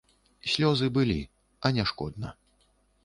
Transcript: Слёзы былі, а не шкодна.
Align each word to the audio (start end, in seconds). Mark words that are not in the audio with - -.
Слёзы 0.53 0.89
былі, 0.95 1.17
а 1.69 1.73
не 1.79 1.83
шкодна. 1.93 2.35